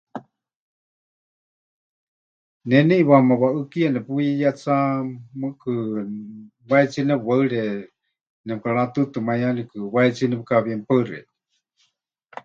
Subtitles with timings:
[2.67, 4.75] Ne neʼiwaáma waʼɨkiya nepuyeyetsá,
[5.39, 5.71] mɨɨkɨ
[6.69, 7.61] wahetsíe nepɨwaɨre,
[8.45, 10.73] nemɨkaratɨtɨmaiyanikɨ wahetsíe nepɨkawie.
[10.79, 11.25] Mɨpaɨ xeikɨ́a.